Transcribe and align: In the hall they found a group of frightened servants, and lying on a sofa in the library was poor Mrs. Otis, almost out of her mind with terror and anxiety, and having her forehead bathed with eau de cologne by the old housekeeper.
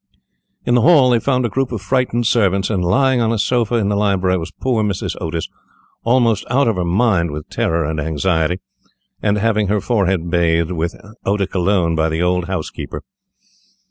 In 0.65 0.73
the 0.73 0.81
hall 0.81 1.11
they 1.11 1.19
found 1.19 1.45
a 1.45 1.49
group 1.49 1.71
of 1.71 1.79
frightened 1.79 2.25
servants, 2.25 2.71
and 2.71 2.83
lying 2.83 3.21
on 3.21 3.31
a 3.31 3.37
sofa 3.37 3.75
in 3.75 3.89
the 3.89 3.95
library 3.95 4.35
was 4.39 4.49
poor 4.49 4.83
Mrs. 4.83 5.15
Otis, 5.21 5.47
almost 6.03 6.43
out 6.49 6.67
of 6.67 6.75
her 6.77 6.83
mind 6.83 7.29
with 7.29 7.47
terror 7.51 7.85
and 7.85 7.99
anxiety, 7.99 8.61
and 9.21 9.37
having 9.37 9.67
her 9.67 9.79
forehead 9.79 10.31
bathed 10.31 10.71
with 10.71 10.95
eau 11.23 11.37
de 11.37 11.45
cologne 11.45 11.95
by 11.95 12.09
the 12.09 12.23
old 12.23 12.45
housekeeper. 12.45 13.03